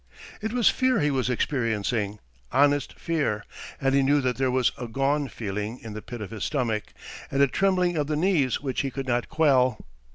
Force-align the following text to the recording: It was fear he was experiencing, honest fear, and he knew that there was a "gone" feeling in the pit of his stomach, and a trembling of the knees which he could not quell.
It 0.41 0.51
was 0.51 0.67
fear 0.67 0.99
he 0.99 1.11
was 1.11 1.29
experiencing, 1.29 2.17
honest 2.51 2.97
fear, 2.99 3.45
and 3.79 3.93
he 3.93 4.01
knew 4.01 4.19
that 4.21 4.37
there 4.37 4.49
was 4.49 4.71
a 4.75 4.87
"gone" 4.87 5.27
feeling 5.27 5.77
in 5.79 5.93
the 5.93 6.01
pit 6.01 6.21
of 6.21 6.31
his 6.31 6.43
stomach, 6.43 6.95
and 7.29 7.39
a 7.39 7.45
trembling 7.47 7.97
of 7.97 8.07
the 8.07 8.15
knees 8.15 8.59
which 8.61 8.81
he 8.81 8.89
could 8.89 9.05
not 9.05 9.29
quell. 9.29 9.77